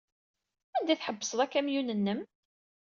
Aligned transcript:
Anda 0.77 0.91
ay 0.93 0.97
tḥebbsed 0.99 1.39
akamyun-nnem? 1.45 2.19